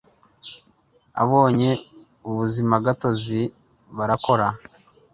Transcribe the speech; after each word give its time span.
ababonye 1.21 1.71
ubuzimagatozi 2.27 3.39
barakora 3.97 4.47